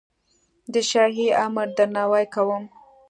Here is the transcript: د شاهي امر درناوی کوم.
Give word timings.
د 0.73 0.75
شاهي 0.89 1.27
امر 1.45 1.67
درناوی 1.77 2.25
کوم. 2.33 2.63